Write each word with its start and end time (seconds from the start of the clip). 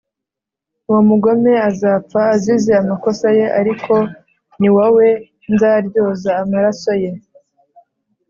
uwo 0.87 1.01
mugome 1.09 1.53
azapfa 1.69 2.19
azize 2.35 2.71
amakosa 2.81 3.27
ye, 3.37 3.45
ariko 3.59 3.93
ni 4.59 4.69
wowe 4.75 5.07
nzaryoza 5.53 6.31
amaraso 6.43 6.91
ye. 7.01 7.11